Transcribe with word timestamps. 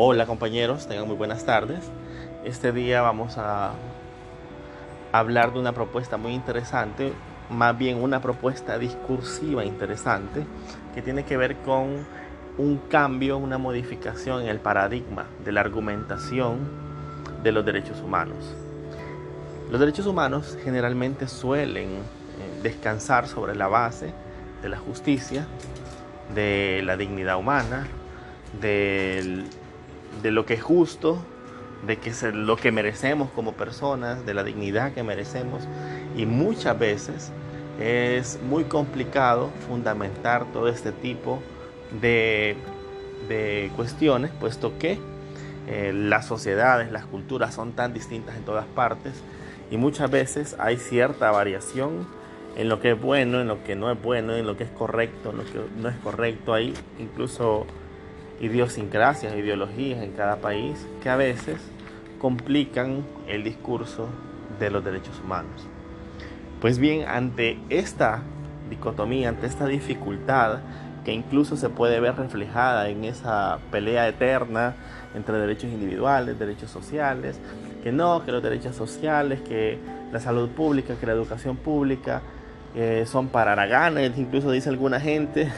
Hola 0.00 0.26
compañeros, 0.26 0.86
tengan 0.86 1.08
muy 1.08 1.16
buenas 1.16 1.44
tardes. 1.44 1.80
Este 2.44 2.70
día 2.70 3.02
vamos 3.02 3.36
a 3.36 3.72
hablar 5.10 5.52
de 5.52 5.58
una 5.58 5.72
propuesta 5.72 6.16
muy 6.16 6.34
interesante, 6.34 7.12
más 7.50 7.76
bien 7.76 8.00
una 8.00 8.22
propuesta 8.22 8.78
discursiva 8.78 9.64
interesante, 9.64 10.46
que 10.94 11.02
tiene 11.02 11.24
que 11.24 11.36
ver 11.36 11.56
con 11.56 12.06
un 12.58 12.76
cambio, 12.88 13.38
una 13.38 13.58
modificación 13.58 14.42
en 14.42 14.50
el 14.50 14.60
paradigma 14.60 15.26
de 15.44 15.50
la 15.50 15.62
argumentación 15.62 16.60
de 17.42 17.50
los 17.50 17.66
derechos 17.66 18.00
humanos. 18.00 18.54
Los 19.68 19.80
derechos 19.80 20.06
humanos 20.06 20.56
generalmente 20.62 21.26
suelen 21.26 21.88
eh, 21.88 22.60
descansar 22.62 23.26
sobre 23.26 23.56
la 23.56 23.66
base 23.66 24.12
de 24.62 24.68
la 24.68 24.78
justicia, 24.78 25.44
de 26.36 26.82
la 26.84 26.96
dignidad 26.96 27.36
humana, 27.36 27.88
del 28.60 29.48
de 30.22 30.30
lo 30.30 30.46
que 30.46 30.54
es 30.54 30.62
justo, 30.62 31.18
de 31.86 31.96
que 31.98 32.10
es 32.10 32.22
lo 32.22 32.56
que 32.56 32.72
merecemos 32.72 33.30
como 33.30 33.52
personas, 33.52 34.26
de 34.26 34.34
la 34.34 34.44
dignidad 34.44 34.92
que 34.92 35.02
merecemos. 35.02 35.66
Y 36.16 36.26
muchas 36.26 36.78
veces 36.78 37.30
es 37.80 38.38
muy 38.48 38.64
complicado 38.64 39.50
fundamentar 39.68 40.44
todo 40.52 40.68
este 40.68 40.92
tipo 40.92 41.40
de, 42.00 42.56
de 43.28 43.70
cuestiones, 43.76 44.30
puesto 44.40 44.78
que 44.78 44.98
eh, 45.68 45.92
las 45.94 46.26
sociedades, 46.26 46.90
las 46.90 47.04
culturas 47.04 47.54
son 47.54 47.72
tan 47.72 47.92
distintas 47.92 48.36
en 48.36 48.44
todas 48.44 48.64
partes 48.66 49.22
y 49.70 49.76
muchas 49.76 50.10
veces 50.10 50.56
hay 50.58 50.78
cierta 50.78 51.30
variación 51.30 52.06
en 52.56 52.70
lo 52.70 52.80
que 52.80 52.92
es 52.92 53.00
bueno, 53.00 53.40
en 53.40 53.48
lo 53.48 53.62
que 53.64 53.76
no 53.76 53.90
es 53.92 54.02
bueno, 54.02 54.34
en 54.34 54.46
lo 54.46 54.56
que 54.56 54.64
es 54.64 54.70
correcto, 54.70 55.30
en 55.30 55.36
lo 55.36 55.44
que 55.44 55.60
no 55.76 55.88
es 55.90 55.96
correcto. 55.96 56.54
Hay 56.54 56.72
incluso 56.98 57.66
idiosincrasias, 58.40 59.34
ideologías 59.34 60.02
en 60.02 60.12
cada 60.12 60.36
país 60.36 60.86
que 61.02 61.08
a 61.08 61.16
veces 61.16 61.60
complican 62.20 63.04
el 63.26 63.44
discurso 63.44 64.08
de 64.58 64.70
los 64.70 64.84
derechos 64.84 65.20
humanos. 65.24 65.66
Pues 66.60 66.78
bien, 66.78 67.06
ante 67.06 67.58
esta 67.68 68.22
dicotomía, 68.68 69.28
ante 69.28 69.46
esta 69.46 69.66
dificultad 69.66 70.58
que 71.04 71.12
incluso 71.12 71.56
se 71.56 71.68
puede 71.68 72.00
ver 72.00 72.16
reflejada 72.16 72.88
en 72.88 73.04
esa 73.04 73.58
pelea 73.70 74.08
eterna 74.08 74.74
entre 75.14 75.38
derechos 75.38 75.70
individuales, 75.70 76.38
derechos 76.38 76.70
sociales, 76.70 77.40
que 77.82 77.92
no, 77.92 78.24
que 78.24 78.32
los 78.32 78.42
derechos 78.42 78.76
sociales, 78.76 79.40
que 79.40 79.78
la 80.12 80.20
salud 80.20 80.50
pública, 80.50 80.96
que 81.00 81.06
la 81.06 81.12
educación 81.12 81.56
pública 81.56 82.20
eh, 82.74 83.04
son 83.06 83.28
para 83.28 83.52
haraganes, 83.52 84.18
incluso 84.18 84.50
dice 84.50 84.68
alguna 84.68 85.00
gente, 85.00 85.50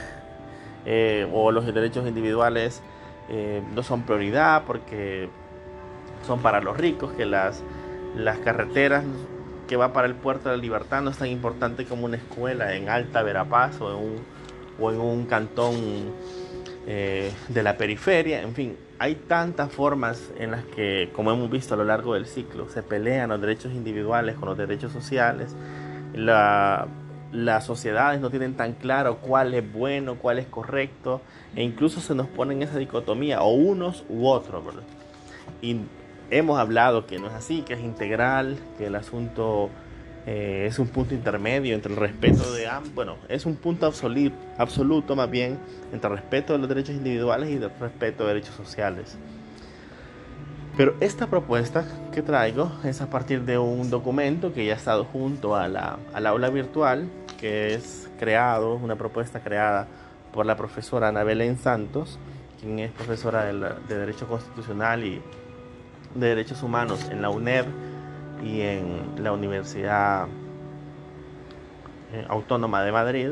eh, 0.86 1.28
o 1.32 1.52
los 1.52 1.66
derechos 1.66 2.06
individuales 2.06 2.82
eh, 3.28 3.62
no 3.74 3.82
son 3.82 4.02
prioridad 4.02 4.64
porque 4.66 5.28
son 6.26 6.40
para 6.40 6.60
los 6.60 6.76
ricos, 6.76 7.12
que 7.12 7.26
las, 7.26 7.62
las 8.16 8.38
carreteras 8.38 9.04
que 9.68 9.76
va 9.76 9.92
para 9.92 10.08
el 10.08 10.14
puerto 10.14 10.48
de 10.48 10.56
la 10.56 10.62
libertad 10.62 11.00
no 11.00 11.10
es 11.10 11.18
tan 11.18 11.28
importante 11.28 11.84
como 11.84 12.04
una 12.04 12.16
escuela 12.16 12.74
en 12.74 12.88
Alta 12.88 13.22
Verapaz 13.22 13.80
o 13.80 13.90
en 13.90 14.04
un, 14.04 14.16
o 14.80 14.90
en 14.90 15.00
un 15.00 15.26
cantón 15.26 15.76
eh, 16.86 17.30
de 17.48 17.62
la 17.62 17.76
periferia, 17.76 18.42
en 18.42 18.54
fin, 18.54 18.76
hay 18.98 19.14
tantas 19.14 19.70
formas 19.70 20.30
en 20.38 20.50
las 20.50 20.64
que, 20.64 21.10
como 21.14 21.30
hemos 21.30 21.50
visto 21.50 21.74
a 21.74 21.76
lo 21.76 21.84
largo 21.84 22.14
del 22.14 22.26
ciclo, 22.26 22.68
se 22.68 22.82
pelean 22.82 23.30
los 23.30 23.40
derechos 23.40 23.72
individuales 23.72 24.34
con 24.36 24.48
los 24.48 24.58
derechos 24.58 24.92
sociales. 24.92 25.54
La, 26.14 26.88
las 27.32 27.64
sociedades 27.64 28.20
no 28.20 28.30
tienen 28.30 28.54
tan 28.54 28.72
claro 28.72 29.18
cuál 29.18 29.54
es 29.54 29.72
bueno, 29.72 30.16
cuál 30.16 30.38
es 30.38 30.46
correcto, 30.46 31.20
e 31.54 31.62
incluso 31.62 32.00
se 32.00 32.14
nos 32.14 32.26
pone 32.26 32.54
en 32.54 32.62
esa 32.62 32.78
dicotomía, 32.78 33.42
o 33.42 33.52
unos 33.52 34.04
u 34.08 34.26
otros, 34.26 34.64
¿verdad? 34.64 34.82
Y 35.62 35.80
hemos 36.30 36.58
hablado 36.58 37.06
que 37.06 37.18
no 37.18 37.28
es 37.28 37.34
así, 37.34 37.62
que 37.62 37.74
es 37.74 37.80
integral, 37.80 38.58
que 38.78 38.86
el 38.86 38.94
asunto 38.94 39.70
eh, 40.26 40.66
es 40.66 40.78
un 40.78 40.88
punto 40.88 41.14
intermedio 41.14 41.74
entre 41.74 41.92
el 41.92 41.98
respeto 41.98 42.52
de 42.52 42.66
ambos, 42.66 42.94
bueno, 42.94 43.16
es 43.28 43.46
un 43.46 43.56
punto 43.56 43.86
absoluto, 43.86 44.36
absoluto 44.58 45.16
más 45.16 45.30
bien 45.30 45.58
entre 45.92 46.10
el 46.10 46.16
respeto 46.16 46.52
de 46.52 46.58
los 46.58 46.68
derechos 46.68 46.94
individuales 46.94 47.50
y 47.50 47.54
el 47.54 47.70
respeto 47.80 48.24
de 48.24 48.34
derechos 48.34 48.54
sociales. 48.54 49.16
Pero 50.76 50.94
esta 51.00 51.26
propuesta 51.26 51.84
que 52.12 52.22
traigo 52.22 52.70
es 52.84 53.00
a 53.00 53.10
partir 53.10 53.42
de 53.42 53.58
un 53.58 53.90
documento 53.90 54.52
que 54.52 54.64
ya 54.64 54.74
ha 54.74 54.76
estado 54.76 55.04
junto 55.04 55.56
a 55.56 55.68
la, 55.68 55.98
al 56.14 56.26
aula 56.26 56.48
virtual, 56.48 57.08
que 57.40 57.74
es 57.74 58.10
creado, 58.18 58.74
una 58.74 58.96
propuesta 58.96 59.40
creada 59.40 59.88
por 60.32 60.46
la 60.46 60.56
profesora 60.56 61.08
Ana 61.08 61.24
Belén 61.24 61.58
Santos, 61.58 62.18
quien 62.60 62.78
es 62.78 62.92
profesora 62.92 63.44
de, 63.44 63.54
de 63.88 63.98
Derecho 63.98 64.28
Constitucional 64.28 65.04
y 65.04 65.22
de 66.14 66.26
Derechos 66.28 66.62
Humanos 66.62 67.08
en 67.10 67.22
la 67.22 67.30
UNED 67.30 67.64
y 68.44 68.60
en 68.60 69.22
la 69.22 69.32
Universidad 69.32 70.26
eh, 72.12 72.24
Autónoma 72.28 72.82
de 72.82 72.92
Madrid. 72.92 73.30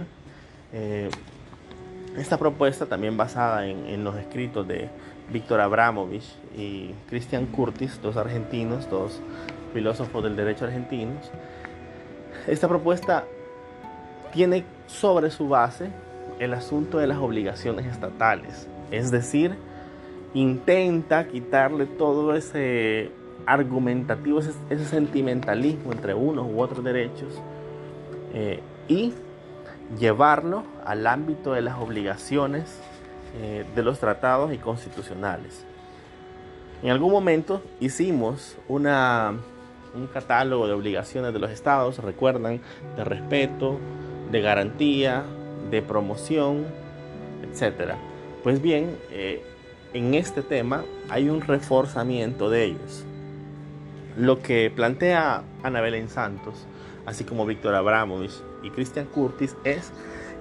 Eh, 0.72 1.10
esta 2.16 2.38
propuesta 2.38 2.86
también 2.86 3.16
basada 3.16 3.66
en, 3.66 3.86
en 3.86 4.04
los 4.04 4.16
escritos 4.16 4.66
de 4.66 4.88
Víctor 5.30 5.60
Abramovich 5.60 6.24
y 6.56 6.94
Christian 7.08 7.46
Curtis, 7.46 8.00
dos 8.02 8.16
argentinos, 8.16 8.88
dos 8.88 9.20
filósofos 9.74 10.24
del 10.24 10.34
derecho 10.34 10.64
argentinos. 10.64 11.30
Esta 12.46 12.66
propuesta 12.66 13.24
tiene 14.32 14.64
sobre 14.86 15.30
su 15.30 15.48
base 15.48 15.90
el 16.38 16.54
asunto 16.54 16.98
de 16.98 17.06
las 17.06 17.18
obligaciones 17.18 17.86
estatales, 17.86 18.68
es 18.90 19.10
decir, 19.10 19.56
intenta 20.34 21.26
quitarle 21.26 21.86
todo 21.86 22.34
ese 22.34 23.10
argumentativo, 23.46 24.40
ese, 24.40 24.84
sentimentalismo 24.84 25.92
entre 25.92 26.14
unos 26.14 26.46
u 26.46 26.60
otros 26.60 26.84
derechos 26.84 27.40
eh, 28.34 28.60
y 28.88 29.14
llevarlo 29.98 30.64
al 30.84 31.06
ámbito 31.06 31.52
de 31.52 31.62
las 31.62 31.78
obligaciones 31.78 32.78
eh, 33.40 33.64
de 33.74 33.82
los 33.82 33.98
tratados 33.98 34.52
y 34.52 34.58
constitucionales. 34.58 35.64
En 36.82 36.90
algún 36.90 37.10
momento 37.10 37.62
hicimos 37.80 38.56
un 38.68 38.84
catálogo 40.12 40.66
de 40.66 40.74
obligaciones 40.74 41.32
de 41.32 41.38
los 41.38 41.50
estados, 41.50 41.98
recuerdan, 41.98 42.60
de 42.96 43.04
respeto, 43.04 43.78
de 44.30 44.40
garantía, 44.40 45.24
de 45.70 45.82
promoción, 45.82 46.66
etc. 47.42 47.94
Pues 48.42 48.60
bien, 48.62 48.96
eh, 49.10 49.42
en 49.94 50.14
este 50.14 50.42
tema 50.42 50.84
hay 51.08 51.28
un 51.28 51.40
reforzamiento 51.40 52.50
de 52.50 52.64
ellos. 52.64 53.04
Lo 54.16 54.40
que 54.40 54.70
plantea 54.74 55.42
Ana 55.62 55.80
Belén 55.80 56.08
Santos, 56.08 56.66
así 57.06 57.24
como 57.24 57.46
Víctor 57.46 57.74
Abramovich 57.74 58.42
y 58.62 58.70
Christian 58.70 59.06
Curtis, 59.06 59.56
es 59.64 59.92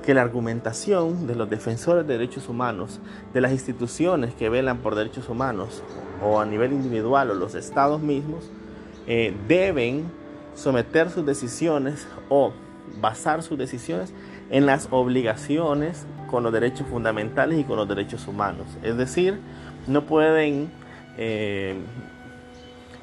que 0.04 0.14
la 0.14 0.22
argumentación 0.22 1.28
de 1.28 1.36
los 1.36 1.50
defensores 1.50 2.08
de 2.08 2.18
derechos 2.18 2.50
humanos, 2.50 3.00
de 3.34 3.42
las 3.42 3.52
instituciones 3.52 4.34
que 4.34 4.50
velan 4.50 4.78
por 4.78 4.96
derechos 4.96 5.30
humanos, 5.30 5.84
o 6.24 6.40
a 6.40 6.46
nivel 6.46 6.72
individual 6.72 7.32
o 7.32 7.34
los 7.34 7.56
estados 7.56 8.02
mismos, 8.02 8.50
eh, 9.06 9.34
deben 9.48 10.06
someter 10.56 11.10
sus 11.10 11.26
decisiones 11.26 12.08
o 12.30 12.54
basar 13.00 13.44
sus 13.44 13.58
decisiones 13.58 14.14
en 14.50 14.66
las 14.66 14.88
obligaciones 14.92 16.06
con 16.30 16.44
los 16.44 16.52
derechos 16.52 16.88
fundamentales 16.88 17.60
y 17.60 17.64
con 17.64 17.78
los 17.78 17.88
derechos 17.88 18.28
humanos. 18.28 18.66
Es 18.84 18.98
decir, 18.98 19.40
no 19.88 20.04
pueden 20.04 20.70
eh, 21.18 21.76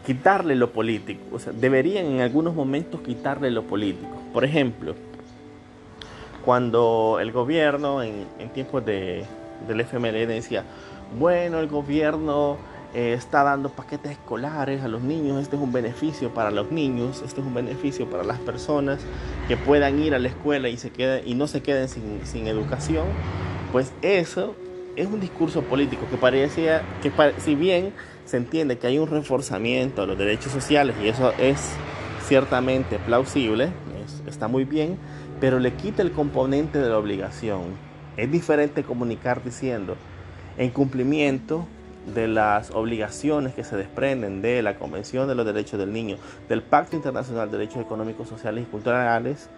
quitarle 0.07 0.55
lo 0.55 0.71
político, 0.71 1.23
o 1.33 1.39
sea, 1.39 1.53
deberían 1.53 2.07
en 2.07 2.21
algunos 2.21 2.55
momentos 2.55 3.01
quitarle 3.01 3.51
lo 3.51 3.63
político. 3.63 4.21
Por 4.33 4.45
ejemplo, 4.45 4.95
cuando 6.45 7.19
el 7.21 7.33
gobierno 7.33 8.03
en, 8.03 8.27
tiempos 8.53 8.85
de, 8.85 9.25
del 9.67 9.81
FMLN 9.81 10.29
decía, 10.29 10.65
bueno, 11.19 11.59
el 11.59 11.69
gobierno 11.69 12.59
eh, 12.95 13.13
está 13.15 13.43
dando 13.43 13.71
paquetes 13.71 14.13
escolares 14.13 14.83
a 14.83 14.89
los 14.89 15.03
niños, 15.03 15.43
este 15.43 15.57
es 15.57 15.63
un 15.63 15.73
beneficio 15.73 16.33
para 16.33 16.51
los 16.51 16.71
niños, 16.71 17.23
este 17.25 17.41
es 17.41 17.47
un 17.47 17.55
beneficio 17.55 18.09
para 18.09 18.23
las 18.23 18.39
personas 18.39 19.01
que 19.49 19.57
puedan 19.57 19.99
ir 20.01 20.15
a 20.15 20.19
la 20.19 20.29
escuela 20.29 20.69
y, 20.69 20.77
se 20.77 20.91
queden, 20.91 21.27
y 21.27 21.35
no 21.35 21.47
se 21.47 21.63
queden 21.63 21.89
sin, 21.89 22.25
sin 22.25 22.47
educación, 22.47 23.07
pues 23.73 23.93
eso 24.03 24.55
es 24.97 25.09
un 25.09 25.21
discurso 25.21 25.63
político 25.63 26.07
que 26.09 26.17
parecía 26.17 26.83
que 27.03 27.11
si 27.39 27.55
bien 27.55 27.93
se 28.25 28.37
entiende 28.37 28.79
que 28.79 28.87
hay 28.87 28.99
un 28.99 29.09
reforzamiento 29.09 30.03
a 30.03 30.07
los 30.07 30.17
derechos 30.17 30.53
sociales 30.53 30.95
y 31.03 31.09
eso 31.09 31.33
es 31.39 31.59
ciertamente 32.27 32.99
plausible, 32.99 33.71
está 34.27 34.49
muy 34.49 34.65
bien, 34.65 34.99
pero 35.41 35.59
le 35.59 35.75
quita 35.75 36.03
el 36.03 36.13
componente 36.13 36.79
de 36.79 36.89
la 36.89 36.99
obligación. 36.99 37.63
Es 38.17 38.31
diferente 38.31 38.85
comunicar 38.85 39.43
diciendo, 39.43 39.97
en 40.57 40.71
cumplimiento 40.71 41.67
de 42.13 42.29
las 42.29 42.71
obligaciones 42.71 43.55
que 43.55 43.65
se 43.65 43.77
desprenden 43.77 44.43
de 44.43 44.63
la 44.63 44.77
Convención 44.77 45.27
de 45.29 45.35
los 45.35 45.47
Derechos 45.47 45.79
del 45.79 45.93
Niño, 45.93 46.17
del 46.49 46.63
Pacto 46.63 46.97
Internacional 46.97 47.51
de 47.51 47.59
Derechos 47.59 47.83
Económicos, 47.83 48.29
Sociales 48.29 48.65
y 48.67 48.71
Culturales, 48.71 49.49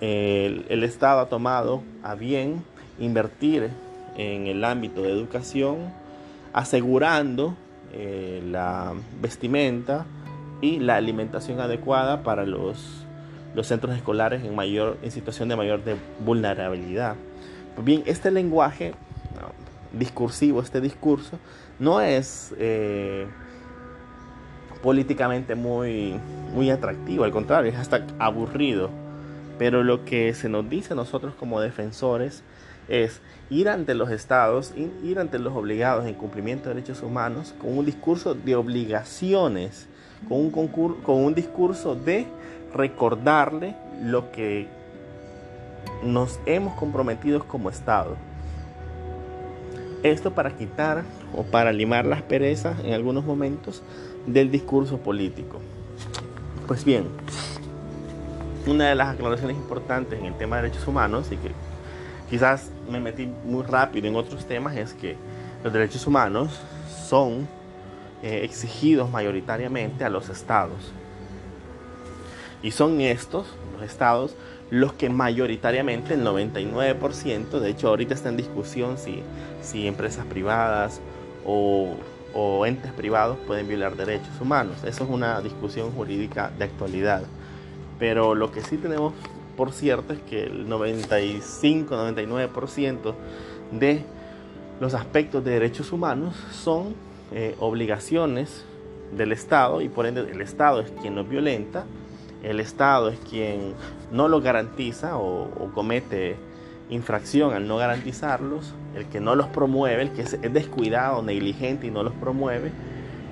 el, 0.00 0.82
Estado 0.82 1.20
ha 1.20 1.28
tomado 1.28 1.82
a 2.02 2.14
bien 2.14 2.64
invertir 2.98 3.70
en 4.16 4.48
el 4.48 4.64
ámbito 4.64 5.02
de 5.02 5.10
educación 5.10 5.92
asegurando 6.52 7.54
eh, 7.92 8.42
la 8.44 8.94
vestimenta 9.20 10.04
y 10.60 10.80
la 10.80 10.96
alimentación 10.96 11.60
adecuada 11.60 12.22
para 12.22 12.44
los, 12.44 13.06
los 13.54 13.66
centros 13.66 13.96
escolares 13.96 14.44
en, 14.44 14.54
mayor, 14.54 14.98
en 15.02 15.10
situación 15.10 15.48
de 15.48 15.56
mayor 15.56 15.84
de 15.84 15.96
vulnerabilidad. 16.24 17.16
Bien, 17.82 18.02
este 18.06 18.30
lenguaje 18.30 18.94
discursivo, 19.92 20.60
este 20.60 20.80
discurso, 20.80 21.38
no 21.78 22.00
es 22.00 22.54
eh, 22.58 23.26
políticamente 24.82 25.54
muy, 25.54 26.18
muy 26.52 26.70
atractivo, 26.70 27.24
al 27.24 27.32
contrario, 27.32 27.70
es 27.70 27.78
hasta 27.78 28.04
aburrido. 28.18 28.90
Pero 29.58 29.84
lo 29.84 30.04
que 30.04 30.34
se 30.34 30.48
nos 30.48 30.68
dice 30.68 30.94
a 30.94 30.96
nosotros 30.96 31.34
como 31.38 31.60
defensores 31.60 32.42
es 32.88 33.20
ir 33.48 33.68
ante 33.68 33.94
los 33.94 34.10
estados, 34.10 34.72
ir 34.76 35.18
ante 35.18 35.38
los 35.38 35.54
obligados 35.54 36.06
en 36.06 36.14
cumplimiento 36.14 36.68
de 36.68 36.74
derechos 36.74 37.02
humanos 37.02 37.54
con 37.60 37.76
un 37.76 37.84
discurso 37.84 38.34
de 38.34 38.56
obligaciones, 38.56 39.86
con 40.28 40.38
un, 40.40 40.50
con 40.50 41.16
un 41.16 41.34
discurso 41.34 41.94
de 41.94 42.26
recordarle 42.74 43.76
lo 44.02 44.32
que 44.32 44.68
nos 46.02 46.40
hemos 46.46 46.74
comprometido 46.74 47.44
como 47.46 47.70
Estado. 47.70 48.16
Esto 50.02 50.32
para 50.32 50.56
quitar 50.56 51.04
o 51.34 51.44
para 51.44 51.72
limar 51.72 52.06
las 52.06 52.22
perezas 52.22 52.78
en 52.84 52.92
algunos 52.92 53.24
momentos 53.24 53.82
del 54.26 54.50
discurso 54.50 54.98
político. 54.98 55.60
Pues 56.66 56.84
bien, 56.84 57.06
una 58.66 58.88
de 58.88 58.94
las 58.94 59.08
aclaraciones 59.08 59.56
importantes 59.56 60.18
en 60.18 60.26
el 60.26 60.34
tema 60.34 60.56
de 60.56 60.62
derechos 60.62 60.86
humanos 60.88 61.30
y 61.30 61.36
que 61.36 61.50
quizás 62.30 62.70
me 62.90 62.98
metí 62.98 63.28
muy 63.44 63.62
rápido 63.62 64.08
en 64.08 64.16
otros 64.16 64.44
temas 64.46 64.76
es 64.76 64.92
que 64.92 65.16
los 65.62 65.72
derechos 65.72 66.06
humanos 66.06 66.60
son 67.08 67.46
eh, 68.22 68.40
exigidos 68.42 69.10
mayoritariamente 69.10 70.04
a 70.04 70.10
los 70.10 70.28
estados. 70.28 70.92
Y 72.62 72.70
son 72.70 73.00
estos, 73.00 73.46
los 73.74 73.82
estados, 73.82 74.34
los 74.72 74.92
que 74.94 75.10
mayoritariamente, 75.10 76.14
el 76.14 76.24
99%, 76.24 77.60
de 77.60 77.68
hecho 77.68 77.88
ahorita 77.88 78.14
está 78.14 78.30
en 78.30 78.38
discusión 78.38 78.96
si, 78.96 79.22
si 79.60 79.86
empresas 79.86 80.24
privadas 80.24 81.02
o, 81.44 81.90
o 82.32 82.64
entes 82.64 82.90
privados 82.92 83.36
pueden 83.46 83.68
violar 83.68 83.96
derechos 83.96 84.40
humanos. 84.40 84.82
Eso 84.82 85.04
es 85.04 85.10
una 85.10 85.42
discusión 85.42 85.90
jurídica 85.90 86.50
de 86.56 86.64
actualidad. 86.64 87.24
Pero 87.98 88.34
lo 88.34 88.50
que 88.50 88.62
sí 88.62 88.78
tenemos 88.78 89.12
por 89.58 89.72
cierto 89.72 90.14
es 90.14 90.20
que 90.20 90.44
el 90.44 90.66
95-99% 90.66 93.14
de 93.72 94.02
los 94.80 94.94
aspectos 94.94 95.44
de 95.44 95.50
derechos 95.50 95.92
humanos 95.92 96.34
son 96.50 96.94
eh, 97.32 97.56
obligaciones 97.60 98.64
del 99.14 99.32
Estado 99.32 99.82
y 99.82 99.90
por 99.90 100.06
ende 100.06 100.22
el 100.22 100.40
Estado 100.40 100.80
es 100.80 100.90
quien 101.02 101.14
los 101.14 101.28
violenta, 101.28 101.84
el 102.42 102.60
Estado 102.60 103.08
es 103.08 103.18
quien 103.18 103.74
no 104.10 104.28
los 104.28 104.42
garantiza 104.42 105.16
o, 105.16 105.70
comete 105.74 106.36
infracción 106.90 107.54
al 107.54 107.66
no 107.66 107.76
garantizarlos, 107.76 108.74
el 108.94 109.06
que 109.06 109.20
no 109.20 109.34
los 109.34 109.46
promueve, 109.46 110.02
el 110.02 110.10
que 110.10 110.22
es 110.22 110.52
descuidado, 110.52 111.22
negligente 111.22 111.86
y 111.86 111.90
no 111.90 112.02
los 112.02 112.12
promueve, 112.14 112.70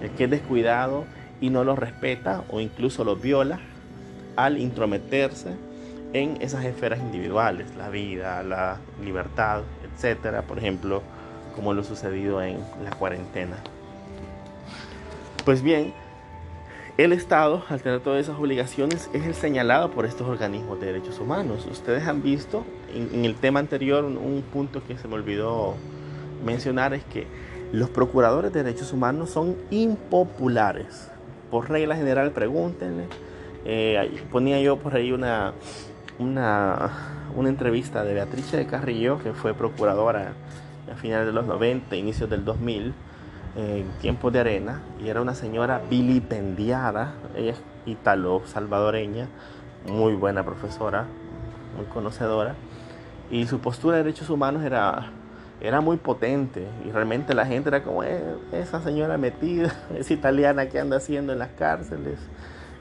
el 0.02 0.10
que 0.10 0.24
es 0.24 0.30
descuidado 0.30 1.04
y 1.40 1.50
no 1.50 1.64
los 1.64 1.78
respeta 1.78 2.44
o 2.50 2.60
incluso 2.60 3.04
los 3.04 3.20
viola 3.20 3.60
al 4.36 4.58
intrometerse 4.58 5.50
en 6.12 6.38
esas 6.40 6.64
esferas 6.64 7.00
individuales, 7.00 7.66
la 7.76 7.88
vida, 7.90 8.42
la 8.42 8.78
libertad, 9.04 9.62
etcétera, 9.84 10.42
por 10.42 10.58
ejemplo, 10.58 11.02
como 11.54 11.74
lo 11.74 11.84
sucedido 11.84 12.42
en 12.42 12.58
la 12.82 12.90
cuarentena. 12.90 13.56
Pues 15.44 15.62
bien, 15.62 15.92
el 17.04 17.12
Estado, 17.12 17.64
al 17.70 17.80
tener 17.80 18.00
todas 18.00 18.20
esas 18.20 18.38
obligaciones, 18.38 19.08
es 19.14 19.24
el 19.24 19.34
señalado 19.34 19.90
por 19.90 20.04
estos 20.04 20.28
organismos 20.28 20.78
de 20.80 20.86
derechos 20.86 21.18
humanos. 21.18 21.66
Ustedes 21.70 22.06
han 22.06 22.22
visto 22.22 22.64
en, 22.94 23.24
el 23.24 23.36
tema 23.36 23.58
anterior 23.58 24.04
un, 24.04 24.42
punto 24.52 24.82
que 24.86 24.98
se 24.98 25.08
me 25.08 25.14
olvidó 25.14 25.76
mencionar 26.44 26.92
es 26.92 27.02
que 27.04 27.26
los 27.72 27.88
procuradores 27.88 28.52
de 28.52 28.62
derechos 28.62 28.92
humanos 28.92 29.30
son 29.30 29.56
impopulares. 29.70 31.10
Por 31.50 31.70
regla 31.70 31.96
general, 31.96 32.32
pregúntenle. 32.32 33.04
Eh, 33.64 34.22
ponía 34.30 34.60
yo 34.60 34.76
por 34.76 34.94
ahí 34.94 35.12
una, 35.12 35.54
una, 36.18 37.30
una 37.34 37.48
entrevista 37.48 38.04
de 38.04 38.12
Beatriz 38.12 38.52
de 38.52 38.66
Carrillo, 38.66 39.22
que 39.22 39.32
fue 39.32 39.54
procuradora 39.54 40.34
a 40.92 40.96
finales 40.96 41.26
de 41.26 41.32
los 41.32 41.46
90, 41.46 41.96
inicios 41.96 42.28
del 42.28 42.44
2000 42.44 42.92
en 43.56 43.88
tiempos 44.00 44.32
de 44.32 44.40
arena 44.40 44.80
y 45.02 45.08
era 45.08 45.20
una 45.20 45.34
señora 45.34 45.80
vilipendiada, 45.90 47.14
ella 47.36 47.52
es 47.52 47.62
italo-salvadoreña, 47.86 49.28
muy 49.88 50.14
buena 50.14 50.44
profesora, 50.44 51.06
muy 51.76 51.86
conocedora 51.86 52.54
y 53.30 53.46
su 53.46 53.60
postura 53.60 53.96
de 53.96 54.04
derechos 54.04 54.28
humanos 54.28 54.64
era, 54.64 55.10
era 55.60 55.80
muy 55.80 55.96
potente 55.96 56.66
y 56.84 56.90
realmente 56.90 57.34
la 57.34 57.46
gente 57.46 57.68
era 57.68 57.82
como 57.82 58.02
eh, 58.02 58.20
esa 58.52 58.82
señora 58.82 59.18
metida, 59.18 59.74
esa 59.96 60.12
italiana 60.12 60.68
que 60.68 60.78
anda 60.78 60.96
haciendo 60.96 61.32
en 61.32 61.38
las 61.38 61.50
cárceles. 61.50 62.18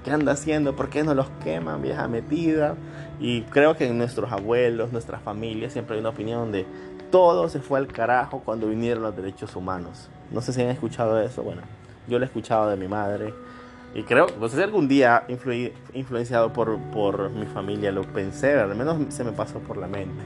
¿Qué 0.04 0.12
anda 0.12 0.32
haciendo? 0.32 0.78
¿Por 0.78 0.90
qué 0.90 1.04
no 1.04 1.14
los 1.14 1.30
queman, 1.44 1.82
vieja 1.82 2.08
metida? 2.08 2.76
Y 3.20 3.42
creo 3.44 3.76
que 3.76 3.86
en 3.86 3.98
nuestros 3.98 4.32
abuelos, 4.32 4.94
nuestras 4.94 5.22
familias, 5.22 5.74
siempre 5.74 5.96
hay 5.96 6.00
una 6.00 6.10
opinión 6.10 6.54
de 6.54 6.66
todo 7.12 7.50
se 7.50 7.60
fue 7.60 7.80
al 7.80 7.88
carajo 7.88 8.42
cuando 8.44 8.68
vinieron 8.68 9.04
los 9.04 9.16
derechos 9.16 9.56
humanos. 9.56 10.10
No 10.32 10.42
sé 10.42 10.54
si 10.54 10.62
han 10.62 10.70
escuchado 10.70 11.20
eso. 11.20 11.44
Bueno, 11.44 11.62
yo 12.08 12.20
lo 12.20 12.26
he 12.26 12.28
escuchado 12.28 12.70
de 12.70 12.78
mi 12.78 12.88
madre. 12.88 13.34
Y 13.96 14.04
creo, 14.04 14.28
no 14.40 14.48
sé 14.48 14.58
si 14.58 14.64
algún 14.64 14.88
día 14.88 15.26
influenciado 15.94 16.54
por, 16.54 17.30
mi 17.32 17.48
familia 17.48 17.92
lo 17.92 18.04
pensé, 18.04 18.60
al 18.60 18.76
menos 18.76 19.12
se 19.14 19.24
me 19.24 19.32
pasó 19.32 19.60
por 19.60 19.78
la 19.78 19.88
mente 19.88 20.24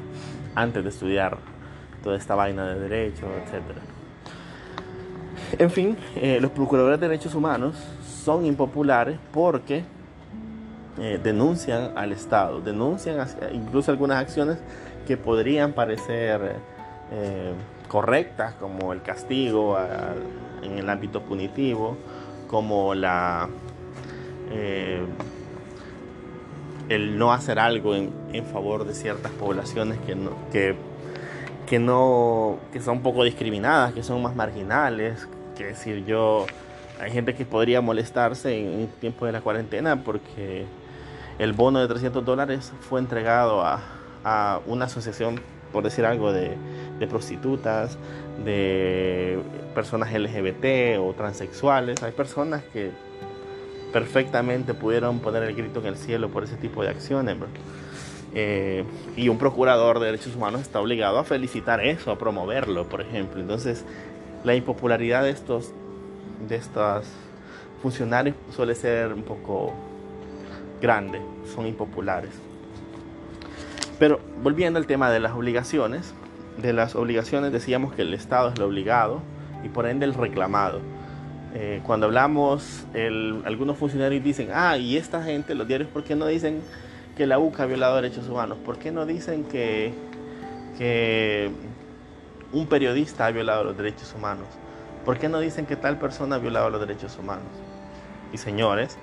antes 0.54 0.84
de 0.84 0.90
estudiar 0.90 1.38
toda 2.04 2.18
esta 2.18 2.36
vaina 2.36 2.68
de 2.68 2.80
derecho, 2.82 3.26
etc. 3.26 3.64
En 5.58 5.72
fin, 5.72 5.98
eh, 6.18 6.40
los 6.42 6.52
procuradores 6.52 7.00
de 7.00 7.08
derechos 7.08 7.36
humanos 7.36 7.76
son 8.04 8.46
impopulares 8.46 9.18
porque 9.32 9.86
eh, 11.00 11.20
denuncian 11.24 11.98
al 11.98 12.12
Estado, 12.12 12.60
denuncian 12.60 13.26
incluso 13.54 13.92
algunas 13.92 14.18
acciones 14.18 14.58
que 15.08 15.16
podrían 15.16 15.72
parecer 15.72 16.58
eh, 17.14 17.54
correctas, 17.88 18.56
como 18.56 18.92
el 18.94 19.02
castigo 19.02 19.78
en 20.64 20.78
el 20.80 20.90
ámbito 20.90 21.22
punitivo, 21.22 21.98
como 22.48 22.96
la 22.96 23.50
eh, 24.52 25.06
el 26.90 27.18
no 27.18 27.32
hacer 27.32 27.60
algo 27.60 27.96
en, 27.96 28.12
favor 28.52 28.86
de 28.86 28.94
ciertas 28.94 29.32
poblaciones 29.32 30.00
que 30.06 30.16
no, 30.16 30.32
que, 30.52 30.76
que 31.68 31.80
no 31.80 32.58
que 32.72 32.82
son 32.82 32.98
un 32.98 33.04
poco 33.04 33.24
discriminadas, 33.24 33.94
que 33.94 34.04
son 34.04 34.22
más 34.22 34.36
marginales, 34.36 35.28
que 35.56 35.66
decir 35.66 36.06
yo 36.06 36.46
hay 37.00 37.12
gente 37.12 37.36
que 37.36 37.46
podría 37.46 37.82
molestarse 37.82 38.58
en, 38.60 38.82
en 38.82 38.88
tiempo 38.88 39.26
de 39.26 39.32
la 39.32 39.42
cuarentena 39.42 40.04
porque 40.04 40.66
el 41.40 41.54
bono 41.54 41.80
de 41.80 41.88
300 41.88 42.24
dólares 42.26 42.74
fue 42.82 43.00
entregado 43.00 43.62
a, 43.64 43.82
a 44.24 44.60
una 44.66 44.86
asociación, 44.86 45.40
por 45.74 45.84
decir 45.84 46.06
algo, 46.06 46.32
de, 46.32 46.56
de 47.00 47.08
prostitutas, 47.08 47.98
de 48.46 49.40
personas 49.76 50.14
LGBT 50.14 51.00
o 51.00 51.14
transexuales. 51.14 52.02
Hay 52.04 52.14
personas 52.14 52.64
que 52.72 52.92
perfectamente 53.92 54.74
pudieron 54.74 55.20
poner 55.20 55.44
el 55.44 55.56
grito 55.56 55.80
en 55.80 55.88
el 55.88 55.98
cielo 55.98 56.30
por 56.30 56.44
ese 56.44 56.56
tipo 56.56 56.84
de 56.84 56.90
acciones. 56.90 57.38
Eh, 58.36 58.84
y 59.16 59.30
un 59.30 59.38
procurador 59.38 60.00
de 60.00 60.08
derechos 60.08 60.36
humanos 60.36 60.62
está 60.62 60.80
obligado 60.80 61.20
a 61.20 61.24
felicitar 61.24 61.86
eso, 61.86 62.12
a 62.12 62.18
promoverlo, 62.18 62.90
por 62.90 63.02
ejemplo. 63.02 63.40
Entonces, 63.40 63.86
la 64.44 64.56
impopularidad 64.56 65.24
de 65.24 65.30
estos, 65.30 65.72
de 66.48 66.56
estos 66.56 67.06
funcionarios 67.82 68.36
suele 68.56 68.74
ser 68.76 69.14
un 69.14 69.24
poco 69.24 69.74
grande, 70.82 71.22
son 71.54 71.68
impopulares. 71.68 72.32
Pero 74.00 74.20
volviendo 74.42 74.80
al 74.80 74.88
tema 74.88 75.10
de 75.12 75.20
las 75.20 75.34
obligaciones, 75.34 76.14
de 76.58 76.74
las 76.74 76.96
obligaciones 76.96 77.52
decíamos 77.52 77.94
que 77.94 78.04
el 78.04 78.14
Estado 78.14 78.50
es 78.50 78.56
el 78.56 78.64
obligado 78.64 79.22
y 79.64 79.70
por 79.70 79.88
ende 79.88 80.06
el 80.06 80.14
reclamado. 80.14 80.82
Eh, 81.56 81.82
cuando 81.86 82.08
hablamos, 82.08 82.86
algunos 83.46 83.78
funcionarios 83.78 84.24
dicen, 84.24 84.50
ah, 84.54 84.78
y 84.78 84.98
esta 84.98 85.24
gente, 85.24 85.54
los 85.54 85.68
diarios, 85.68 85.90
¿por 85.90 86.04
qué 86.04 86.16
no 86.16 86.26
dicen 86.26 86.62
que 87.16 87.28
la 87.28 87.38
UCA 87.38 87.64
ha 87.64 87.66
violado 87.68 87.96
derechos 87.98 88.28
humanos? 88.28 88.58
¿Por 88.66 88.80
qué 88.80 88.92
no 88.92 89.06
dicen 89.06 89.44
que, 89.44 89.94
que 90.78 91.52
un 92.52 92.66
periodista 92.66 93.28
ha 93.28 93.32
violado 93.32 93.64
los 93.64 93.78
derechos 93.78 94.14
humanos? 94.16 94.48
¿Por 95.06 95.20
qué 95.20 95.30
no 95.30 95.40
dicen 95.40 95.66
que 95.68 95.76
tal 95.76 96.00
persona 96.00 96.38
ha 96.38 96.40
violado 96.40 96.72
los 96.72 96.80
derechos 96.80 97.18
humanos? 97.20 97.46
Y 98.34 98.38
señores, 98.38 98.98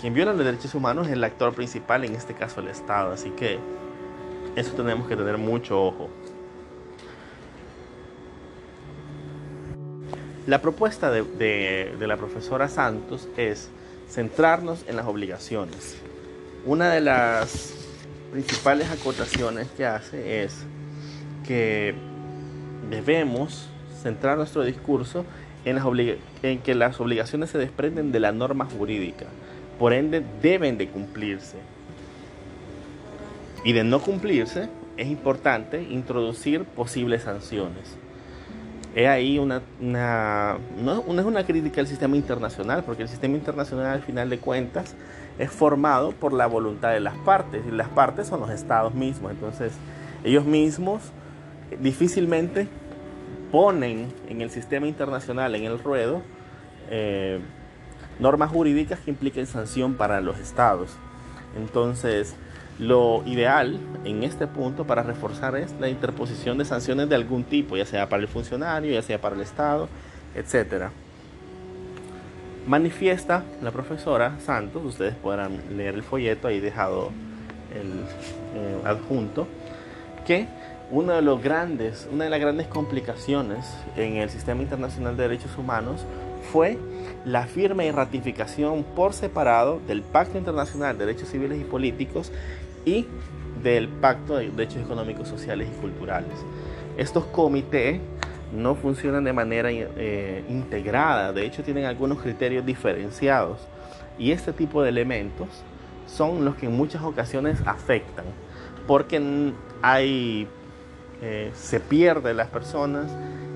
quien 0.00 0.12
viola 0.12 0.34
los 0.34 0.44
derechos 0.44 0.74
humanos 0.74 1.06
es 1.06 1.14
el 1.14 1.24
actor 1.24 1.54
principal, 1.54 2.04
en 2.04 2.14
este 2.14 2.34
caso 2.34 2.60
el 2.60 2.68
Estado, 2.68 3.12
así 3.12 3.30
que 3.30 3.58
eso 4.60 4.72
tenemos 4.72 5.08
que 5.08 5.16
tener 5.16 5.38
mucho 5.38 5.82
ojo. 5.82 6.10
La 10.46 10.60
propuesta 10.60 11.10
de, 11.10 11.94
la 12.00 12.16
profesora 12.16 12.68
Santos 12.68 13.28
es 13.36 13.68
centrarnos 14.08 14.84
en 14.88 14.96
las 14.96 15.06
obligaciones. 15.06 15.96
Una 16.64 16.90
de 16.90 17.00
las 17.00 17.74
principales 18.32 18.90
acotaciones 18.90 19.68
que 19.76 19.86
hace 19.86 20.42
es 20.42 20.64
que 21.46 21.94
debemos 22.90 23.68
centrar 24.02 24.36
nuestro 24.36 24.62
discurso 24.62 25.24
en, 25.64 25.78
en 26.42 26.58
que 26.60 26.74
las 26.74 27.00
obligaciones 27.00 27.50
se 27.50 27.58
desprenden 27.58 28.12
de 28.12 28.20
la 28.20 28.32
norma 28.32 28.64
jurídica, 28.64 29.26
por 29.78 29.92
ende 29.92 30.24
deben 30.42 30.78
de 30.78 30.88
cumplirse. 30.88 31.58
Y 33.64 33.72
de 33.72 33.84
no 33.84 34.00
cumplirse, 34.00 34.68
es 34.96 35.08
importante 35.08 35.82
introducir 35.82 36.64
posibles 36.64 37.22
sanciones. 37.22 37.96
Es 38.94 39.08
ahí 39.08 39.38
una, 39.38 39.62
una, 39.80 40.58
no, 40.78 41.00
es 41.20 41.26
una 41.26 41.44
crítica 41.44 41.80
al 41.80 41.86
sistema 41.86 42.16
internacional, 42.16 42.82
porque 42.84 43.02
el 43.02 43.08
sistema 43.08 43.36
internacional 43.36 43.86
al 43.86 44.02
final 44.02 44.28
de 44.30 44.38
cuentas 44.38 44.96
es 45.38 45.50
formado 45.50 46.10
por 46.12 46.32
la 46.32 46.46
voluntad 46.46 46.92
de 46.92 47.00
las 47.00 47.16
partes, 47.18 47.62
y 47.66 47.70
las 47.70 47.88
partes 47.88 48.26
son 48.26 48.40
los 48.40 48.50
estados 48.50 48.94
mismos, 48.94 49.30
entonces 49.30 49.72
ellos 50.24 50.44
mismos 50.44 51.02
difícilmente 51.80 52.68
ponen 53.52 54.12
en 54.28 54.40
el 54.40 54.50
sistema 54.50 54.86
internacional, 54.86 55.54
en 55.54 55.64
el 55.64 55.78
ruedo, 55.78 56.22
eh, 56.90 57.40
normas 58.18 58.50
jurídicas 58.50 59.00
que 59.00 59.10
impliquen 59.10 59.46
sanción 59.46 59.94
para 59.94 60.20
los 60.20 60.38
estados. 60.38 60.90
Entonces, 61.56 62.34
lo 62.80 63.22
ideal 63.26 63.78
en 64.04 64.22
este 64.22 64.46
punto 64.46 64.86
para 64.86 65.02
reforzar 65.02 65.54
es 65.54 65.74
la 65.78 65.90
interposición 65.90 66.56
de 66.56 66.64
sanciones 66.64 67.10
de 67.10 67.14
algún 67.14 67.44
tipo, 67.44 67.76
ya 67.76 67.84
sea 67.84 68.08
para 68.08 68.22
el 68.22 68.28
funcionario, 68.28 68.90
ya 68.92 69.02
sea 69.02 69.20
para 69.20 69.36
el 69.36 69.42
Estado, 69.42 69.86
etc. 70.34 70.86
Manifiesta 72.66 73.44
la 73.62 73.70
profesora 73.70 74.38
Santos, 74.40 74.82
ustedes 74.84 75.14
podrán 75.14 75.60
leer 75.76 75.94
el 75.94 76.02
folleto 76.02 76.48
ahí 76.48 76.58
dejado 76.58 77.10
el 77.74 78.00
eh, 78.58 78.80
adjunto, 78.86 79.46
que 80.26 80.48
de 80.90 81.22
los 81.22 81.40
grandes, 81.40 82.08
una 82.10 82.24
de 82.24 82.30
las 82.30 82.40
grandes 82.40 82.66
complicaciones 82.66 83.66
en 83.96 84.16
el 84.16 84.28
sistema 84.28 84.62
internacional 84.62 85.16
de 85.16 85.22
derechos 85.22 85.56
humanos 85.56 86.04
fue 86.50 86.78
la 87.24 87.46
firma 87.46 87.84
y 87.84 87.90
ratificación 87.90 88.82
por 88.82 89.12
separado 89.12 89.80
del 89.86 90.02
Pacto 90.02 90.36
Internacional 90.36 90.98
de 90.98 91.06
Derechos 91.06 91.28
Civiles 91.28 91.60
y 91.60 91.64
Políticos 91.64 92.32
y 92.84 93.06
del 93.62 93.88
Pacto 93.88 94.36
de 94.36 94.50
Derechos 94.50 94.82
Económicos, 94.82 95.28
Sociales 95.28 95.68
y 95.70 95.80
Culturales. 95.80 96.32
Estos 96.96 97.24
comités 97.26 98.00
no 98.52 98.74
funcionan 98.74 99.24
de 99.24 99.32
manera 99.32 99.68
eh, 99.70 100.44
integrada, 100.48 101.32
de 101.32 101.46
hecho 101.46 101.62
tienen 101.62 101.84
algunos 101.84 102.20
criterios 102.20 102.66
diferenciados 102.66 103.58
y 104.18 104.32
este 104.32 104.52
tipo 104.52 104.82
de 104.82 104.88
elementos 104.88 105.48
son 106.06 106.44
los 106.44 106.56
que 106.56 106.66
en 106.66 106.76
muchas 106.76 107.02
ocasiones 107.02 107.60
afectan 107.64 108.24
porque 108.86 109.52
hay 109.82 110.48
eh, 111.22 111.50
se 111.54 111.80
pierde 111.80 112.32
las 112.32 112.48
personas 112.48 113.10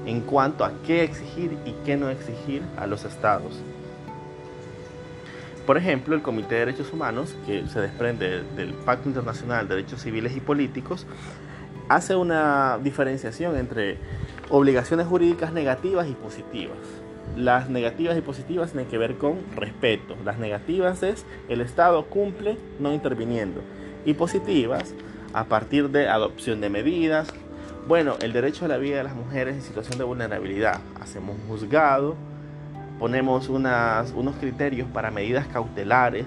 en 0.07 0.21
cuanto 0.21 0.65
a 0.65 0.73
qué 0.87 1.03
exigir 1.03 1.57
y 1.65 1.73
qué 1.85 1.97
no 1.97 2.11
exigir 2.11 2.63
a 2.77 2.87
los 2.87 3.05
estados. 3.05 3.59
Por 5.67 5.79
ejemplo, 5.79 6.15
el 6.15 6.21
Comité 6.21 6.57
de 6.57 6.61
Derechos 6.67 6.93
Humanos, 6.93 7.35
que 7.47 7.67
se 7.69 7.81
desprende 7.81 8.43
del 8.55 8.75
Pacto 8.75 9.09
Internacional 9.09 9.67
de 9.67 9.77
Derechos 9.77 10.03
Civiles 10.03 10.37
y 10.37 10.41
Políticos, 10.41 11.07
hace 11.89 12.17
una 12.17 12.79
diferenciación 12.83 13.57
entre 13.57 13.97
obligaciones 14.51 15.07
jurídicas 15.07 15.55
negativas 15.55 16.07
y 16.07 16.13
positivas. 16.13 16.77
Las 17.35 17.71
negativas 17.71 18.17
y 18.19 18.21
positivas 18.21 18.73
tienen 18.73 18.91
que 18.91 18.99
ver 18.99 19.17
con 19.17 19.39
respeto. 19.57 20.17
Las 20.23 20.39
negativas 20.39 21.03
es 21.03 21.25
el 21.49 21.63
Estado 21.63 22.05
cumple 22.07 22.59
no 22.79 22.93
interviniendo. 22.93 23.63
Y 24.05 24.13
positivas 24.15 24.95
a 25.33 25.45
partir 25.47 25.89
de 25.89 26.09
adopción 26.09 26.61
de 26.61 26.69
medidas. 26.69 27.29
Bueno, 27.89 28.17
el 28.21 28.35
derecho 28.35 28.67
a 28.67 28.69
la 28.69 28.77
vida 28.77 28.99
de 28.99 29.05
las 29.05 29.15
mujeres 29.15 29.57
en 29.57 29.63
situación 29.63 29.97
de 29.97 30.05
vulnerabilidad. 30.05 30.81
Hacemos 31.01 31.37
un 31.37 31.49
juzgado, 31.49 32.17
ponemos 32.99 33.49
unos 33.49 34.37
criterios 34.37 34.89
para 34.93 35.11
medidas 35.11 35.47
cautelares 35.47 36.27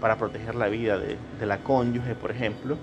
para 0.00 0.16
proteger 0.16 0.54
la 0.54 0.68
vida 0.68 0.98
de, 0.98 1.16
la 1.46 1.58
cónyuge, 1.58 2.14
por 2.14 2.30
ejemplo, 2.30 2.76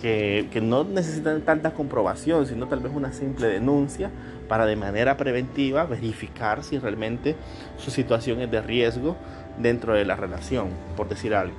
que, 0.00 0.48
no 0.62 0.84
necesitan 0.84 1.42
tanta 1.42 1.72
comprobación, 1.72 2.46
sino 2.46 2.68
tal 2.68 2.80
vez 2.80 2.92
una 2.94 3.12
simple 3.12 3.48
denuncia 3.48 4.10
para 4.48 4.66
de 4.66 4.76
manera 4.76 5.16
preventiva 5.16 5.84
verificar 5.86 6.62
si 6.62 6.78
realmente 6.78 7.34
su 7.78 7.90
situación 7.90 8.40
es 8.40 8.50
de 8.50 8.62
riesgo 8.62 9.16
dentro 9.58 9.94
de 9.94 10.04
la 10.04 10.14
relación, 10.14 10.68
por 10.96 11.08
decir 11.08 11.34
algo. 11.34 11.56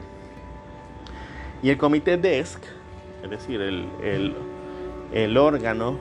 Y 1.62 1.70
el 1.70 1.78
comité 1.78 2.18
DESC, 2.18 2.62
es 3.24 3.30
decir, 3.30 3.62
el, 3.62 5.38
órgano 5.38 5.98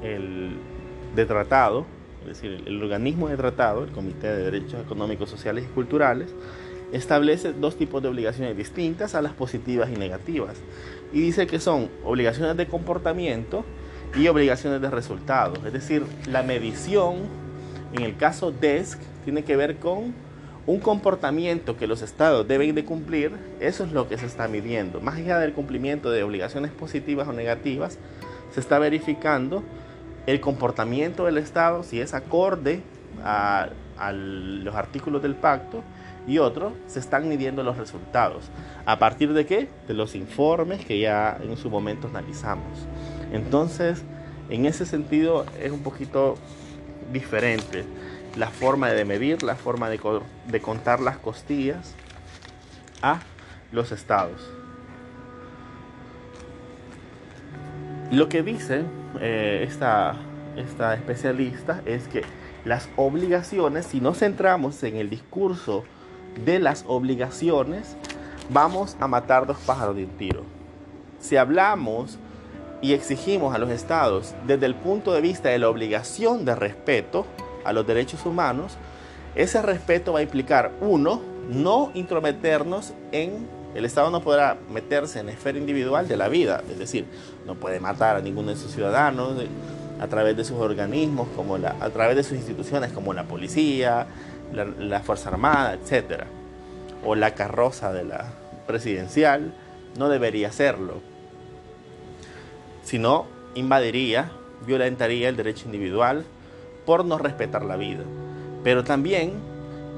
de 0.00 1.26
tratado, 1.26 1.86
es 2.30 2.40
decir, 2.40 2.62
el, 2.66 2.82
organismo 2.82 3.28
de 3.28 3.36
tratado, 3.36 3.84
el 3.84 3.90
Comité 3.90 4.28
de 4.28 4.50
Derechos 4.50 4.80
Económicos, 4.80 5.30
Sociales 5.30 5.64
y 5.64 5.72
Culturales, 5.72 6.34
establece 6.92 7.52
dos 7.52 7.76
tipos 7.76 8.02
de 8.02 8.08
obligaciones 8.08 8.56
distintas 8.56 9.14
a 9.14 9.22
las 9.22 9.32
positivas 9.32 9.90
y 9.90 9.96
negativas. 9.96 10.56
Y 11.12 11.20
dice 11.20 11.46
que 11.46 11.58
son 11.58 11.88
obligaciones 12.04 12.56
de 12.56 12.66
comportamiento 12.66 13.64
y 14.16 14.28
obligaciones 14.28 14.80
de 14.80 14.90
resultados. 14.90 15.58
Es 15.64 15.72
decir, 15.72 16.04
la 16.28 16.42
medición, 16.42 17.16
en 17.92 18.02
el 18.02 18.16
caso 18.16 18.52
DESC, 18.52 19.00
tiene 19.24 19.44
que 19.44 19.56
ver 19.56 19.76
con 19.76 20.14
un 20.66 20.80
comportamiento 20.80 21.76
que 21.76 21.86
los 21.86 22.02
estados 22.02 22.46
deben 22.48 22.74
de 22.74 22.84
cumplir. 22.84 23.32
Eso 23.60 23.84
es 23.84 23.92
lo 23.92 24.08
que 24.08 24.16
se 24.18 24.26
está 24.26 24.48
midiendo. 24.48 25.00
Más 25.00 25.16
allá 25.16 25.38
del 25.38 25.52
cumplimiento 25.52 26.10
de 26.10 26.22
obligaciones 26.22 26.70
positivas 26.70 27.28
o 27.28 27.32
negativas, 27.32 27.98
se 28.52 28.60
está 28.60 28.78
verificando 28.78 29.62
el 30.26 30.40
comportamiento 30.40 31.26
del 31.26 31.38
Estado, 31.38 31.82
si 31.82 32.00
es 32.00 32.14
acorde 32.14 32.82
a, 33.22 33.68
los 34.12 34.74
artículos 34.74 35.22
del 35.22 35.34
pacto, 35.34 35.82
y 36.26 36.38
otro, 36.38 36.72
se 36.86 37.00
están 37.00 37.28
midiendo 37.28 37.62
los 37.62 37.76
resultados. 37.76 38.50
¿A 38.86 38.98
partir 38.98 39.34
de 39.34 39.44
qué? 39.44 39.68
De 39.86 39.94
los 39.94 40.14
informes 40.14 40.84
que 40.84 40.98
ya 40.98 41.38
en 41.40 41.56
su 41.56 41.68
momento 41.68 42.08
analizamos. 42.08 42.86
Entonces, 43.30 44.02
en 44.48 44.64
ese 44.64 44.86
sentido 44.86 45.44
es 45.60 45.70
un 45.70 45.82
poquito 45.82 46.36
diferente 47.12 47.84
la 48.36 48.48
forma 48.48 48.88
de 48.88 49.04
medir, 49.04 49.42
la 49.42 49.54
forma 49.54 49.90
de, 49.90 50.00
de 50.48 50.60
contar 50.60 51.00
las 51.00 51.18
costillas 51.18 51.94
a 53.02 53.20
los 53.70 53.92
estados. 53.92 54.50
Lo 58.10 58.28
que 58.28 58.42
dice 58.42 58.84
eh, 59.20 59.64
esta, 59.66 60.16
esta 60.56 60.94
especialista 60.94 61.82
es 61.86 62.08
que 62.08 62.22
las 62.64 62.88
obligaciones, 62.96 63.86
si 63.86 64.00
nos 64.00 64.18
centramos 64.18 64.82
en 64.82 64.96
el 64.96 65.10
discurso 65.10 65.84
de 66.44 66.58
las 66.58 66.84
obligaciones, 66.88 67.96
vamos 68.50 68.96
a 69.00 69.08
matar 69.08 69.46
dos 69.46 69.58
pájaros 69.58 69.96
de 69.96 70.04
un 70.04 70.10
tiro. 70.10 70.42
Si 71.20 71.36
hablamos 71.36 72.18
y 72.80 72.92
exigimos 72.92 73.54
a 73.54 73.58
los 73.58 73.70
estados 73.70 74.34
desde 74.46 74.66
el 74.66 74.74
punto 74.74 75.12
de 75.12 75.20
vista 75.20 75.48
de 75.48 75.58
la 75.58 75.68
obligación 75.68 76.44
de 76.44 76.54
respeto 76.54 77.26
a 77.64 77.72
los 77.72 77.86
derechos 77.86 78.26
humanos, 78.26 78.76
ese 79.34 79.62
respeto 79.62 80.12
va 80.12 80.20
a 80.20 80.22
implicar, 80.22 80.72
uno, 80.80 81.20
no 81.48 81.90
intrometernos 81.94 82.94
en 83.12 83.48
el 83.74 83.84
Estado 83.84 84.10
no 84.10 84.20
podrá 84.20 84.58
meterse 84.70 85.20
en 85.20 85.26
la 85.26 85.32
esfera 85.32 85.58
individual 85.58 86.06
de 86.06 86.16
la 86.16 86.28
vida, 86.28 86.62
es 86.70 86.78
decir, 86.78 87.06
no 87.44 87.56
puede 87.56 87.80
matar 87.80 88.16
a 88.16 88.20
ninguno 88.20 88.50
de 88.50 88.56
sus 88.56 88.72
ciudadanos 88.72 89.34
a 90.00 90.06
través 90.08 90.36
de 90.36 90.44
sus 90.44 90.58
organismos, 90.58 91.28
como 91.34 91.58
la, 91.58 91.76
a 91.80 91.90
través 91.90 92.16
de 92.16 92.22
sus 92.22 92.36
instituciones 92.36 92.92
como 92.92 93.12
la 93.12 93.24
policía, 93.24 94.06
la, 94.52 95.00
Fuerza 95.00 95.30
Armada, 95.30 95.74
etc. 95.74 96.24
O 97.04 97.14
la 97.14 97.34
carroza 97.34 97.92
de 97.92 98.04
la 98.04 98.32
presidencial, 98.66 99.52
no 99.98 100.08
debería 100.08 100.48
hacerlo, 100.48 101.00
sino 102.82 103.26
invadiría, 103.54 104.30
violentaría 104.66 105.28
el 105.28 105.36
derecho 105.36 105.66
individual 105.66 106.24
por 106.86 107.04
no 107.04 107.18
respetar 107.18 107.64
la 107.64 107.76
vida. 107.76 108.02
Pero 108.64 108.82
también 108.84 109.34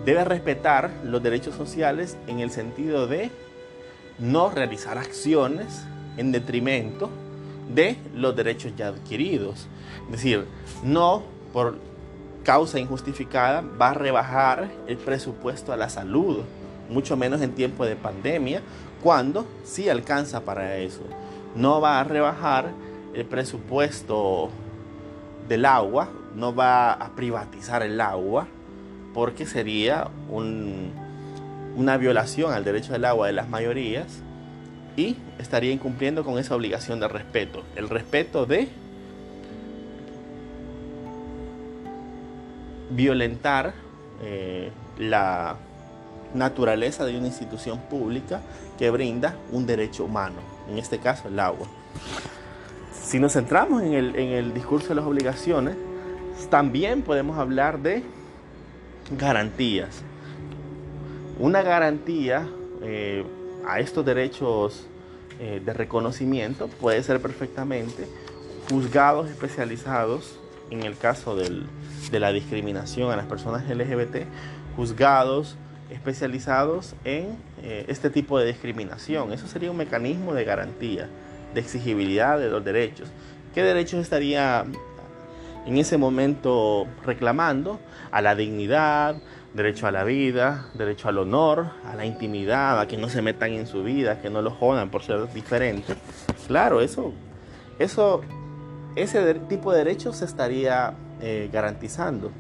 debe 0.04 0.25
respetar 0.25 0.90
los 1.04 1.23
derechos 1.23 1.54
sociales 1.54 2.16
en 2.26 2.40
el 2.40 2.50
sentido 2.50 3.06
de 3.06 3.30
no 4.18 4.50
realizar 4.50 4.99
acciones 4.99 5.85
en 6.16 6.32
detrimento 6.32 7.11
de 7.73 7.96
los 8.14 8.35
derechos 8.37 8.73
ya 8.76 8.88
adquiridos. 8.88 9.66
Es 10.06 10.12
decir, 10.12 10.46
no 10.82 11.23
por 11.52 11.78
causa 12.44 12.78
injustificada 12.78 13.61
va 13.61 13.90
a 13.90 13.94
rebajar 13.94 14.70
el 14.87 14.96
presupuesto 14.96 15.73
a 15.73 15.76
la 15.76 15.88
salud, 15.88 16.40
mucho 16.88 17.16
menos 17.16 17.40
en 17.42 17.52
tiempo 17.52 17.85
de 17.85 17.96
pandemia, 17.96 18.62
cuando 19.02 19.46
sí 19.64 19.88
alcanza 19.88 20.42
para 20.42 20.76
eso. 20.76 21.02
No 21.54 21.80
va 21.80 22.00
a 22.00 22.04
rebajar 22.04 22.70
el 23.14 23.25
presupuesto 23.25 24.50
del 25.49 25.64
agua, 25.64 26.08
no 26.35 26.54
va 26.54 26.92
a 26.92 27.16
privatizar 27.16 27.82
el 27.82 28.00
agua, 28.00 28.46
porque 29.14 29.46
sería 29.46 30.08
una 31.76 31.97
violación 31.97 32.52
al 32.52 32.64
derecho 32.64 32.92
del 32.92 33.04
agua 33.04 33.26
de 33.26 33.35
las 33.35 33.49
mayorías 33.49 34.06
y 34.97 35.16
estaría 35.38 35.73
incumpliendo 35.73 36.25
con 36.25 36.38
esa 36.38 36.56
obligación 36.56 36.99
de 37.00 37.09
respeto, 37.09 37.62
el 37.76 37.88
respeto 37.88 38.47
de 38.47 38.68
violentar 42.90 43.75
eh, 44.23 44.71
la 44.99 45.56
naturaleza 46.35 47.04
de 47.04 47.16
una 47.16 47.26
institución 47.26 47.78
pública 47.90 48.40
que 48.78 48.90
brinda 48.90 49.37
un 49.52 49.66
derecho 49.66 50.04
humano, 50.04 50.37
en 50.71 50.78
este 50.78 50.99
caso 50.99 51.28
el 51.28 51.38
agua. 51.38 51.66
Si 52.92 53.18
nos 53.18 53.35
centramos 53.35 53.83
en 53.83 53.95
el, 53.95 54.52
discurso 54.52 54.88
de 54.88 54.97
las 54.97 55.04
obligaciones, 55.04 55.76
también 56.50 57.02
podemos 57.02 57.38
hablar 57.38 57.78
de 57.80 58.02
garantías. 59.16 60.02
Una 61.38 61.62
garantía 61.62 62.49
eh, 62.83 63.25
a 63.66 63.81
estos 63.81 64.05
derechos 64.05 64.87
eh, 65.38 65.61
de 65.64 65.73
reconocimiento 65.75 66.69
puede 66.69 67.02
ser 67.02 67.21
perfectamente 67.21 68.07
juzgados 68.71 69.28
especializados 69.28 70.38
en 70.71 70.83
el 70.83 70.97
caso 70.97 71.37
de 71.37 72.19
la 72.19 72.33
discriminación 72.33 73.12
a 73.12 73.16
las 73.16 73.26
personas 73.26 73.69
LGBT, 73.69 74.25
juzgados 74.76 75.57
especializados 75.90 76.95
en 77.05 77.37
eh, 77.62 77.85
este 77.88 78.11
tipo 78.11 78.38
de 78.38 78.47
discriminación. 78.47 79.33
Eso 79.33 79.47
sería 79.47 79.71
un 79.71 79.76
mecanismo 79.76 80.35
de 80.35 80.45
garantía, 80.45 81.09
de 81.55 81.61
exigibilidad 81.61 82.38
de 82.38 82.49
los 82.49 82.64
derechos. 82.64 83.09
¿Qué 83.55 83.62
derechos 83.62 84.00
estaría 84.00 84.64
en 85.66 85.76
ese 85.76 85.97
momento 85.97 86.87
reclamando? 87.05 87.78
A 88.11 88.23
la 88.23 88.35
dignidad, 88.35 89.16
derecho 89.56 89.86
a 89.86 89.90
la 89.90 90.04
vida, 90.04 90.66
derecho 90.75 91.08
al 91.08 91.18
honor, 91.18 91.70
a 91.84 91.96
la 91.96 92.04
intimidad, 92.04 92.78
a 92.78 92.86
que 92.86 92.98
no 92.98 93.08
se 93.08 93.22
metan 93.22 93.52
en 93.52 93.66
su 93.66 93.82
vida, 93.82 94.20
que 94.20 94.28
no 94.28 94.42
lo 94.42 94.50
jodan 94.50 94.90
por 94.90 95.02
ser 95.02 95.32
diferentes. 95.32 95.96
Claro, 96.46 96.82
eso, 96.82 97.12
eso, 97.78 98.20
ese 98.94 99.34
tipo 99.34 99.72
de 99.72 99.78
derechos 99.78 100.16
se 100.16 100.26
estaría 100.26 100.92
eh, 101.20 101.48
garantizando. 101.50 102.30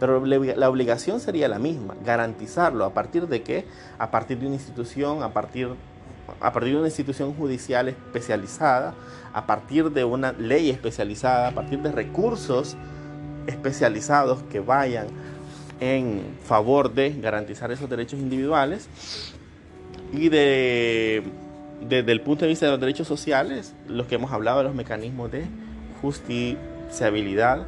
Pero 0.00 0.26
la 0.26 0.68
obligación 0.68 1.20
sería 1.20 1.46
la 1.46 1.60
misma, 1.60 1.94
garantizarlo. 2.04 2.84
¿A 2.84 2.92
partir 2.92 3.28
de 3.28 3.42
qué? 3.42 3.64
A 3.98 4.10
partir 4.10 4.38
de 4.38 4.46
una 4.46 4.56
institución, 4.56 5.22
a 5.22 5.32
partir, 5.32 5.68
a 6.40 6.52
partir 6.52 6.72
de 6.72 6.78
una 6.78 6.88
institución 6.88 7.32
judicial 7.34 7.88
especializada, 7.88 8.94
a 9.32 9.46
partir 9.46 9.92
de 9.92 10.04
una 10.04 10.32
ley 10.32 10.68
especializada, 10.68 11.48
a 11.48 11.52
partir 11.52 11.80
de 11.80 11.92
recursos 11.92 12.76
especializados 13.46 14.42
que 14.44 14.58
vayan 14.58 15.06
en 15.80 16.22
favor 16.44 16.92
de 16.92 17.14
garantizar 17.20 17.70
esos 17.72 17.88
derechos 17.88 18.20
individuales 18.20 18.88
y 20.12 20.28
de, 20.28 21.22
desde 21.80 22.12
el 22.12 22.20
punto 22.20 22.44
de 22.44 22.50
vista 22.50 22.66
de 22.66 22.72
los 22.72 22.80
derechos 22.80 23.08
sociales, 23.08 23.74
los 23.88 24.06
que 24.06 24.14
hemos 24.14 24.32
hablado 24.32 24.58
de 24.58 24.64
los 24.64 24.74
mecanismos 24.74 25.30
de 25.30 25.44
justiciabilidad, 26.00 27.66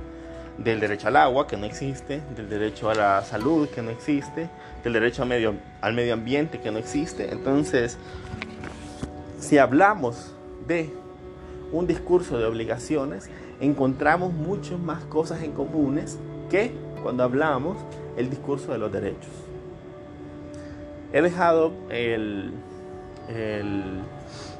del 0.58 0.80
derecho 0.80 1.08
al 1.08 1.16
agua, 1.16 1.46
que 1.46 1.56
no 1.56 1.66
existe, 1.66 2.22
del 2.34 2.48
derecho 2.48 2.88
a 2.88 2.94
la 2.94 3.22
salud, 3.22 3.68
que 3.68 3.82
no 3.82 3.90
existe, 3.90 4.48
del 4.82 4.94
derecho 4.94 5.22
al 5.22 5.28
medio, 5.28 5.54
al 5.80 5.92
medio 5.92 6.14
ambiente, 6.14 6.60
que 6.60 6.70
no 6.70 6.78
existe. 6.78 7.30
Entonces, 7.30 7.98
si 9.38 9.58
hablamos 9.58 10.32
de 10.66 10.90
un 11.72 11.86
discurso 11.86 12.38
de 12.38 12.46
obligaciones, 12.46 13.28
encontramos 13.60 14.32
muchas 14.32 14.78
más 14.78 15.04
cosas 15.04 15.42
en 15.42 15.52
comunes 15.52 16.18
que 16.50 16.72
cuando 17.06 17.22
hablamos 17.22 17.76
el 18.16 18.28
discurso 18.28 18.72
de 18.72 18.78
los 18.78 18.90
derechos. 18.90 19.30
He 21.12 21.22
dejado 21.22 21.72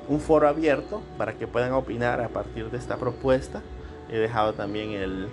un 0.09 0.21
foro 0.21 0.47
abierto 0.47 1.03
para 1.19 1.33
que 1.33 1.49
puedan 1.49 1.73
opinar 1.73 2.21
a 2.21 2.29
partir 2.29 2.71
de 2.71 2.79
esta 2.79 2.99
propuesta. 2.99 3.63
He 4.09 4.19
dejado 4.19 4.53
también 4.53 4.91
el, 4.93 5.27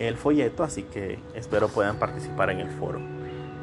el 0.00 0.16
folleto, 0.16 0.64
así 0.64 0.82
que 0.82 1.20
espero 1.36 1.68
puedan 1.68 2.00
participar 2.00 2.50
en 2.50 2.58
el 2.58 2.70
foro. 2.70 2.98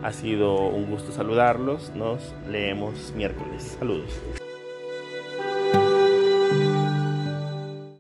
Ha 0.02 0.14
sido 0.14 0.70
un 0.70 0.90
gusto 0.90 1.12
saludarlos, 1.12 1.92
nos 1.96 2.34
leemos 2.48 3.12
miércoles. 3.14 3.76
Saludos. 3.78 4.45